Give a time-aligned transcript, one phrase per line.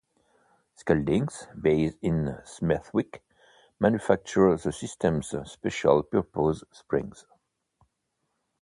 [0.75, 3.19] Skeldings, based in Smethwick,
[3.79, 7.27] manufacture the system's special purpose springs.